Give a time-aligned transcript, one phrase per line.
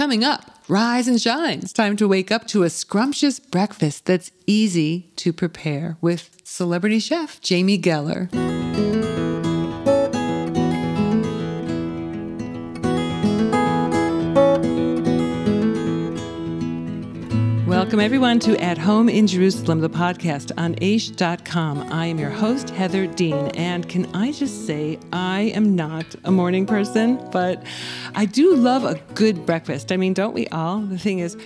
[0.00, 1.58] Coming up, rise and shine.
[1.58, 7.00] It's time to wake up to a scrumptious breakfast that's easy to prepare with celebrity
[7.00, 8.30] chef Jamie Geller.
[17.70, 21.92] Welcome, everyone, to At Home in Jerusalem, the podcast on Aish.com.
[21.92, 23.46] I am your host, Heather Dean.
[23.54, 27.64] And can I just say, I am not a morning person, but
[28.16, 29.92] I do love a good breakfast.
[29.92, 30.80] I mean, don't we all?
[30.80, 31.36] The thing is,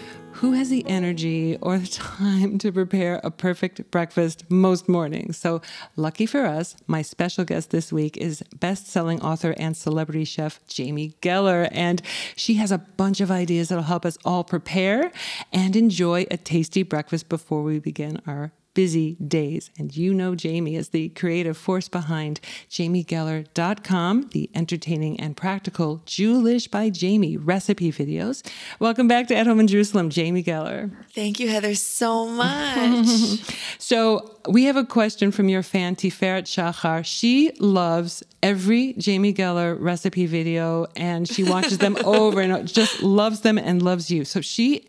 [0.44, 1.86] who has the energy or the
[2.18, 5.38] time to prepare a perfect breakfast most mornings?
[5.38, 5.62] So,
[5.96, 10.60] lucky for us, my special guest this week is best selling author and celebrity chef
[10.66, 11.70] Jamie Geller.
[11.72, 12.02] And
[12.36, 15.10] she has a bunch of ideas that'll help us all prepare
[15.50, 19.70] and enjoy a tasty breakfast before we begin our busy days.
[19.78, 26.68] And you know Jamie is the creative force behind jamiegeller.com, the entertaining and practical Jewish
[26.68, 28.44] by Jamie recipe videos.
[28.78, 30.90] Welcome back to At Home in Jerusalem, Jamie Geller.
[31.12, 33.06] Thank you, Heather, so much.
[33.78, 37.04] so, we have a question from your fan, Tiferet Shachar.
[37.04, 43.40] She loves every Jamie Geller recipe video and she watches them over and just loves
[43.40, 44.24] them and loves you.
[44.24, 44.86] So, she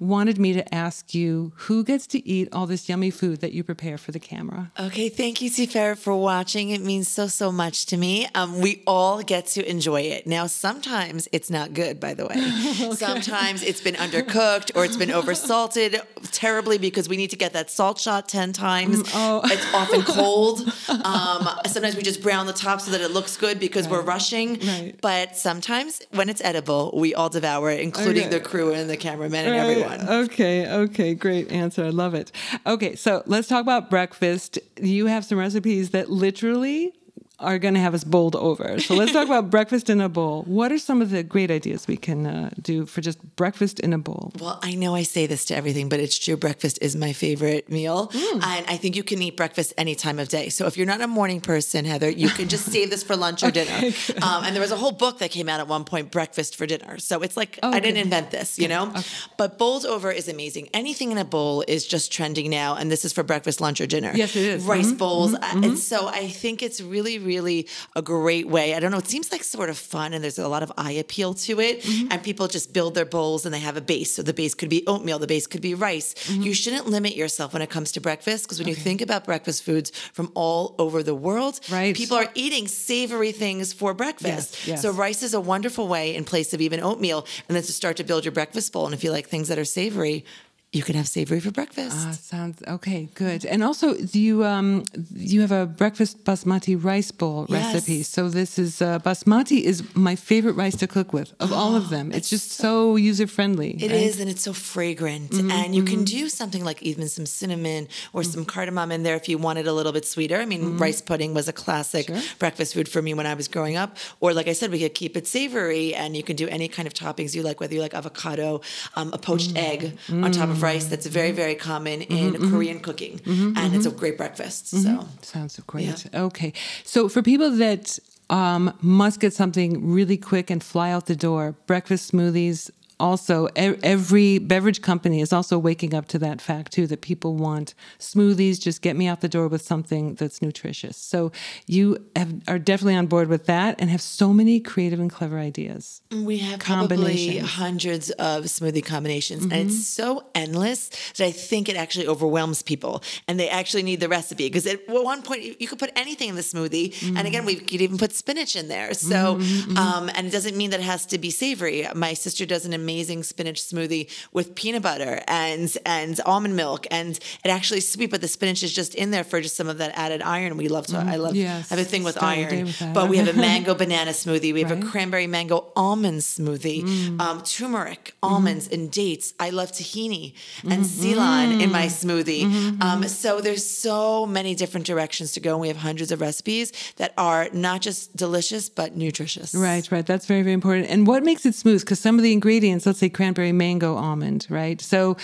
[0.00, 3.52] wanted me to ask you who gets to eat all this yummy food food that
[3.52, 4.70] you prepare for the camera.
[4.78, 6.70] Okay, thank you, Tiferet, for watching.
[6.70, 8.26] It means so, so much to me.
[8.34, 10.26] Um, we all get to enjoy it.
[10.26, 12.36] Now, sometimes it's not good, by the way.
[12.36, 12.92] okay.
[12.94, 16.00] Sometimes it's been undercooked or it's been oversalted
[16.32, 18.97] terribly because we need to get that salt shot 10 times.
[19.02, 19.40] Mm, oh.
[19.44, 20.60] It's often cold.
[20.88, 23.92] Um, sometimes we just brown the top so that it looks good because right.
[23.92, 24.58] we're rushing.
[24.60, 24.94] Right.
[25.00, 28.38] But sometimes when it's edible, we all devour it, including okay.
[28.38, 29.60] the crew and the cameramen and right.
[29.60, 30.08] everyone.
[30.08, 31.84] Okay, okay, great answer.
[31.84, 32.32] I love it.
[32.66, 34.58] Okay, so let's talk about breakfast.
[34.80, 36.92] You have some recipes that literally
[37.40, 38.80] are going to have us bowled over.
[38.80, 40.42] So let's talk about breakfast in a bowl.
[40.44, 43.92] What are some of the great ideas we can uh, do for just breakfast in
[43.92, 44.32] a bowl?
[44.40, 46.36] Well, I know I say this to everything, but it's true.
[46.36, 48.08] Breakfast is my favorite meal.
[48.08, 48.42] Mm.
[48.42, 50.48] And I think you can eat breakfast any time of day.
[50.48, 53.44] So if you're not a morning person, Heather, you can just save this for lunch
[53.44, 53.92] or dinner.
[54.20, 56.66] Um, and there was a whole book that came out at one point, Breakfast for
[56.66, 56.98] Dinner.
[56.98, 58.88] So it's like, oh, I didn't invent this, you know?
[58.88, 59.02] Okay.
[59.36, 60.70] But bowls over is amazing.
[60.74, 62.74] Anything in a bowl is just trending now.
[62.74, 64.12] And this is for breakfast, lunch, or dinner.
[64.12, 64.64] Yes, it is.
[64.64, 64.96] Rice mm-hmm.
[64.96, 65.34] bowls.
[65.34, 65.64] Mm-hmm.
[65.64, 68.74] And so I think it's really, really a great way.
[68.74, 68.98] I don't know.
[68.98, 71.82] It seems like sort of fun, and there's a lot of eye appeal to it.
[71.82, 72.12] Mm-hmm.
[72.12, 74.12] And people just build their bowls, and they have a base.
[74.12, 76.14] So the base could be oatmeal, the base could be rice.
[76.14, 76.42] Mm-hmm.
[76.42, 78.76] You shouldn't limit yourself when it comes to breakfast, because when okay.
[78.78, 81.94] you think about breakfast foods from all over the world, right.
[81.94, 84.56] people are eating savory things for breakfast.
[84.58, 84.82] Yes, yes.
[84.82, 87.96] So rice is a wonderful way in place of even oatmeal, and then to start
[87.98, 88.86] to build your breakfast bowl.
[88.86, 90.24] And if you like things that are savory,
[90.70, 91.96] you can have savory for breakfast.
[91.98, 93.08] Ah, sounds okay.
[93.14, 93.46] Good.
[93.46, 94.84] And also, you um,
[95.14, 97.74] you have a breakfast basmati rice bowl yes.
[97.74, 98.02] recipe.
[98.02, 101.74] So this is uh, basmati is my favorite rice to cook with of oh, all
[101.74, 102.08] of them.
[102.08, 103.82] It's, it's just so, so user friendly.
[103.82, 103.92] It right?
[103.92, 105.30] is, and it's so fragrant.
[105.30, 105.94] Mm-hmm, and you mm-hmm.
[105.94, 108.30] can do something like even some cinnamon or mm-hmm.
[108.30, 110.36] some cardamom in there if you want it a little bit sweeter.
[110.36, 110.78] I mean, mm-hmm.
[110.78, 112.20] rice pudding was a classic sure.
[112.38, 113.96] breakfast food for me when I was growing up.
[114.20, 116.86] Or like I said, we could keep it savory, and you can do any kind
[116.86, 118.60] of toppings you like, whether you like avocado,
[118.96, 119.62] um, a poached mm.
[119.62, 122.54] egg on top of of rice that's very, very common in mm-hmm, mm-hmm.
[122.54, 123.18] Korean cooking.
[123.18, 124.68] Mm-hmm, and it's a great breakfast.
[124.68, 126.04] So sounds great.
[126.12, 126.22] Yeah.
[126.22, 126.52] Okay.
[126.84, 127.98] So for people that
[128.30, 132.70] um, must get something really quick and fly out the door, breakfast smoothies
[133.00, 137.74] also every beverage company is also waking up to that fact too that people want
[137.98, 141.30] smoothies just get me out the door with something that's nutritious so
[141.66, 145.38] you have, are definitely on board with that and have so many creative and clever
[145.38, 149.52] ideas we have probably hundreds of smoothie combinations mm-hmm.
[149.52, 154.00] and it's so endless that i think it actually overwhelms people and they actually need
[154.00, 157.16] the recipe because at one point you could put anything in the smoothie mm-hmm.
[157.16, 159.76] and again we could even put spinach in there so mm-hmm.
[159.76, 162.72] um, and it doesn't mean that it has to be savory my sister does an
[162.88, 168.10] amazing spinach smoothie with peanut butter and and almond milk, and it actually is sweet,
[168.10, 170.56] but the spinach is just in there for just some of that added iron.
[170.56, 170.96] We love to.
[170.96, 171.36] Mm, I love.
[171.36, 172.64] Yes, I have a thing with iron.
[172.64, 174.54] With but we have a mango banana smoothie.
[174.54, 174.82] We have right.
[174.82, 176.82] a cranberry mango almond smoothie.
[176.82, 177.20] Mm.
[177.20, 179.34] Um, turmeric, almonds, mm and dates.
[179.40, 180.34] I love tahini
[180.68, 182.44] and Ceylon in my smoothie.
[182.44, 182.82] Mm-hmm.
[182.82, 186.72] Um, so there's so many different directions to go, and we have hundreds of recipes
[186.96, 189.54] that are not just delicious but nutritious.
[189.54, 190.06] Right, right.
[190.06, 190.88] That's very, very important.
[190.90, 191.80] And what makes it smooth?
[191.80, 194.80] Because some of the ingredients let's say cranberry mango almond, right?
[194.80, 195.16] So,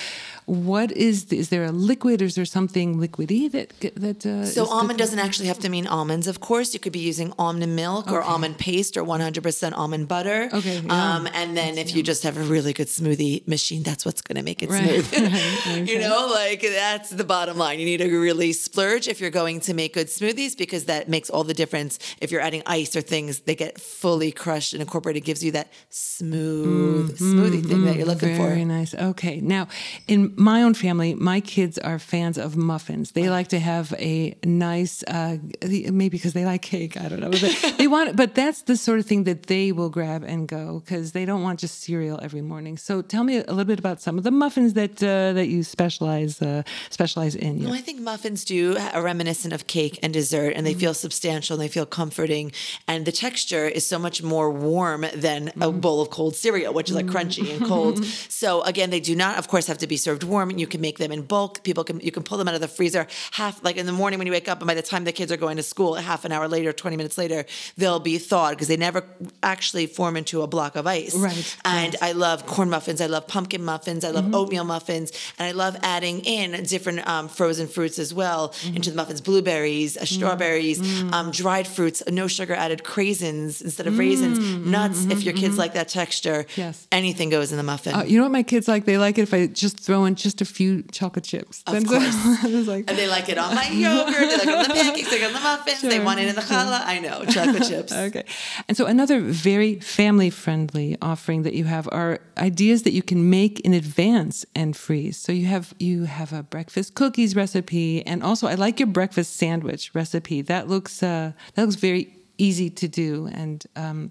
[0.47, 4.27] what is is there a liquid or is there something liquidy that that?
[4.27, 6.27] Uh, so almond doesn't actually have to mean almonds.
[6.27, 8.17] Of course, you could be using almond milk okay.
[8.17, 10.51] or almond paste or 100% almond butter.
[10.53, 10.81] Okay.
[10.81, 11.17] Yeah.
[11.17, 14.21] Um, and then that's if you just have a really good smoothie machine, that's what's
[14.21, 15.05] going to make it right.
[15.05, 15.13] smooth.
[15.67, 15.89] right.
[15.95, 17.79] You know, like that's the bottom line.
[17.79, 21.31] You need to really splurge if you're going to make good smoothies because that makes
[21.31, 21.99] all the difference.
[22.21, 25.25] If you're adding ice or things, they get fully crushed and incorporated.
[25.25, 27.17] Gives you that smooth, mm-hmm.
[27.17, 28.49] smooth smoothie thing mm, that you're looking Very for.
[28.49, 28.95] Very nice.
[28.95, 29.41] Okay.
[29.41, 29.69] Now,
[30.09, 33.13] in my own family, my kids are fans of muffins.
[33.13, 36.97] They like to have a nice, uh, maybe because they like cake.
[37.01, 37.31] I don't know.
[37.31, 40.81] But they want, but that's the sort of thing that they will grab and go
[40.85, 42.77] because they don't want just cereal every morning.
[42.79, 45.63] So tell me a little bit about some of the muffins that uh, that you
[45.63, 47.63] specialize uh, specialize in.
[47.65, 50.81] Well, I think muffins do are reminiscent of cake and dessert, and they Mm-hmm.
[50.81, 52.53] feel substantial and they feel comforting,
[52.89, 55.81] and the texture is so much more warm than a Mm-hmm.
[55.81, 58.05] bowl of cold cereal, which is like crunchy and cold.
[58.29, 60.51] so again, they do not, of course, have to be served warm.
[60.51, 61.63] You can make them in bulk.
[61.65, 64.19] People can you can pull them out of the freezer half like in the morning
[64.19, 66.25] when you wake up, and by the time the kids are going to school, half
[66.25, 67.45] an hour later, twenty minutes later,
[67.77, 69.03] they'll be thawed because they never
[69.43, 71.15] actually form into a block of ice.
[71.15, 73.01] Right, And I love corn muffins.
[73.01, 74.05] I love pumpkin muffins.
[74.05, 74.35] I love Mm-hmm.
[74.35, 78.77] oatmeal muffins, and I love adding in different um, frozen fruits as well Mm-hmm.
[78.77, 80.07] into the muffins: blueberries, uh, Mm.
[80.17, 80.79] strawberries,
[81.13, 85.05] um, dried fruits, no sugar added craisins instead of raisins, nuts.
[85.07, 86.57] If your kids like that texture, Mm.
[86.57, 86.87] Yes.
[86.93, 87.95] anything goes in the muffin.
[87.95, 88.85] Uh, you know what my kids like?
[88.85, 91.63] They like it if I just throw in just a few chocolate chips.
[91.67, 92.45] Of Then- course.
[92.67, 94.15] like, and they like it on my yogurt.
[94.17, 95.11] They like it on the pancakes.
[95.11, 95.83] They like it on the muffins.
[95.83, 96.81] they want it in the challah.
[96.85, 97.93] I know chocolate chips.
[98.05, 98.25] Okay.
[98.69, 103.31] And so another very family friendly offering that you have are ideas that you can
[103.31, 105.17] make in advance and freeze.
[105.17, 109.37] So you have you have a breakfast cookies recipe and also I like your breakfast
[109.37, 110.43] sandwich recipe.
[110.43, 114.11] That looks uh, that looks very easy to do and um,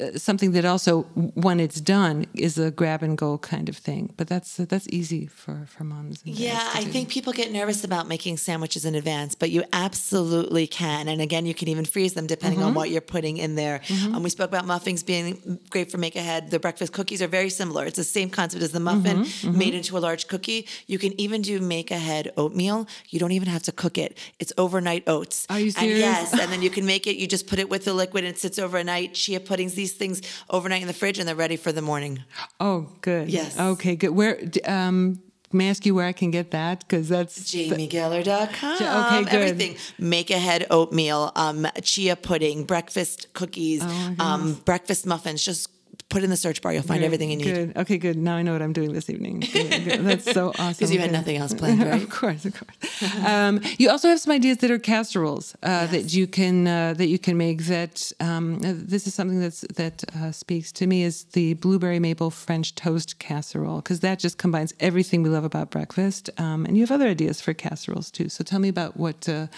[0.00, 1.02] uh, something that also
[1.46, 4.12] when it's done is a grab and go kind of thing.
[4.16, 6.22] But that's that's easy for for moms.
[6.26, 6.90] And Yeah, I do.
[6.90, 11.08] think people get nervous about making sandwiches in advance, but you absolutely can.
[11.08, 12.68] And again, you can even freeze them depending Mm-hmm.
[12.68, 13.80] on what you're putting in there.
[14.12, 16.50] Um, we spoke about muffins being great for make ahead.
[16.50, 17.84] The breakfast cookies are very similar.
[17.86, 20.66] It's the same concept as the muffin Mm-hmm, made into a large cookie.
[20.86, 22.86] You can even do make ahead oatmeal.
[23.10, 24.18] You don't even have to cook it.
[24.38, 25.46] It's overnight oats.
[25.50, 25.98] Are you And serious?
[25.98, 27.16] yes, and then you can make it.
[27.16, 29.14] You just put it with the liquid and it sits overnight.
[29.14, 32.24] Chia puddings, these things overnight in the fridge, and they're ready for the morning.
[32.58, 33.28] Oh, good.
[33.28, 33.58] Yes.
[33.58, 34.10] Okay, good.
[34.10, 35.20] Where um
[35.52, 36.80] may I ask you where I can get that?
[36.80, 38.74] Because that's JamieGeller.com.
[38.74, 39.32] Okay, good.
[39.32, 39.76] Everything.
[39.98, 45.44] Make ahead oatmeal, um, chia pudding, breakfast cookies, Oh, um, breakfast muffins.
[45.44, 45.68] Just
[46.14, 46.72] put in the search bar.
[46.72, 47.44] You'll find Good, everything you need.
[47.44, 47.76] Good.
[47.76, 48.16] Okay, good.
[48.16, 49.40] Now I know what I'm doing this evening.
[49.40, 50.00] Good, good.
[50.04, 50.68] That's so awesome.
[50.74, 52.00] Because you had nothing else planned, right?
[52.00, 53.26] of course, of course.
[53.26, 57.08] um, you also have some ideas that are casseroles uh, that you can uh, that
[57.08, 57.64] you can make.
[57.64, 61.98] That um, uh, this is something that's that uh, speaks to me is the blueberry
[61.98, 66.30] maple French toast casserole because that just combines everything we love about breakfast.
[66.38, 68.28] Um, and you have other ideas for casseroles too.
[68.28, 69.48] So tell me about what uh,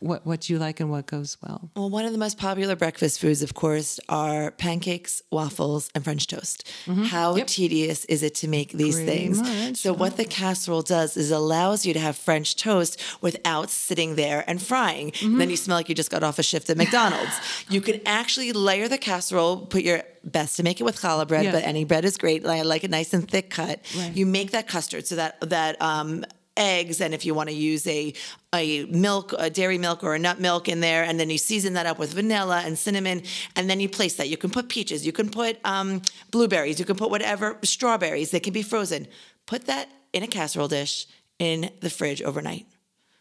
[0.00, 1.70] what what you like and what goes well.
[1.74, 6.26] Well, one of the most popular breakfast foods, of course, are pancakes, waffles, and French
[6.26, 6.68] toast.
[7.06, 9.06] How tedious is it to make these Mm-hmm.
[9.06, 9.40] Pretty things?
[9.42, 14.14] much, so, what the casserole does is allows you to have French toast without sitting
[14.16, 15.10] there and frying.
[15.12, 15.38] Mm-hmm.
[15.38, 17.32] Then you smell like you just got off a shift at McDonald's.
[17.68, 21.44] you can actually layer the casserole, put your best to make it with challah bread,
[21.44, 21.54] Yes.
[21.54, 22.44] but any bread is great.
[22.46, 23.80] I like it nice and thick cut.
[23.96, 24.16] Right.
[24.16, 26.24] You make that custard so that that um,
[26.56, 28.12] eggs and if you want to use a
[28.54, 31.74] a milk a dairy milk or a nut milk in there and then you season
[31.74, 33.22] that up with vanilla and cinnamon
[33.54, 34.28] and then you place that.
[34.28, 38.40] You can put peaches you can put um, blueberries you can put whatever strawberries they
[38.40, 39.06] can be frozen.
[39.46, 41.06] Put that in a casserole dish
[41.38, 42.66] in the fridge overnight.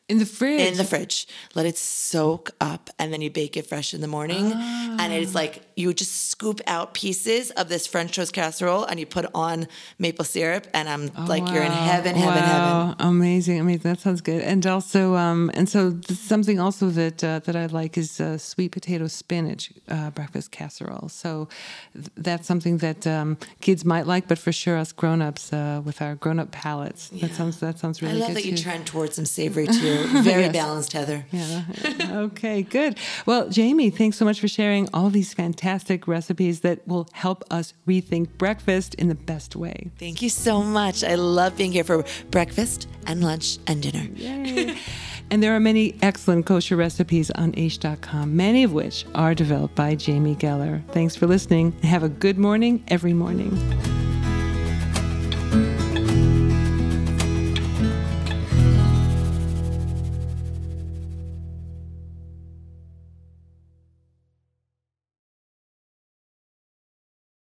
[0.07, 0.61] In the fridge.
[0.61, 1.27] in the fridge.
[1.55, 5.33] Let it soak up and then you bake it fresh in the morning and it's
[5.33, 9.67] like you just scoop out pieces of this french toast casserole and you put on
[9.99, 11.85] maple syrup and i'm like you're in Wow.
[11.91, 12.95] heaven heaven heaven wow.
[12.99, 13.81] Amazing, amazing.
[13.91, 14.41] That sounds good.
[14.41, 18.71] And also, um, and so something also that uh, that I like is uh, sweet
[18.71, 21.09] potato spinach uh, breakfast casserole.
[21.09, 21.47] So
[21.93, 26.01] th- that's something that um, kids might like, but for sure us grown-ups uh, with
[26.01, 28.15] our grown-up palates, that sounds that sounds really.
[28.15, 28.63] I love good that you too.
[28.63, 29.97] trend towards some savory too.
[30.23, 30.53] Very Yes.
[30.53, 31.25] balanced, Heather.
[31.31, 31.63] Yeah.
[32.27, 32.97] okay, good.
[33.25, 35.64] Well, Jamie, thanks so much for sharing all these fantastic
[36.07, 39.91] recipes that will help us rethink breakfast in the best way.
[39.97, 41.03] Thank you so much.
[41.03, 44.75] I love being here for breakfast and lunch and dinner.
[45.31, 49.95] And there are many excellent kosher recipes on Aish.com, many of which are developed by
[49.95, 50.87] Jamie Geller.
[50.91, 53.94] Thanks for listening and have a good morning every morning.